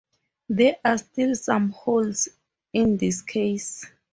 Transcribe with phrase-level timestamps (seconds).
[0.49, 2.27] There are still some holes
[2.73, 3.85] in this case.